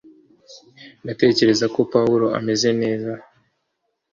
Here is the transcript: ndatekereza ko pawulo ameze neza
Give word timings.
ndatekereza 1.03 1.65
ko 1.73 1.79
pawulo 1.93 2.25
ameze 2.37 2.69
neza 2.81 3.11